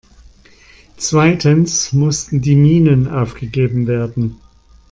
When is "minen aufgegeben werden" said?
2.55-4.39